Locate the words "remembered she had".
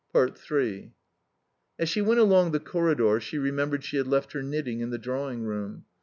3.37-4.07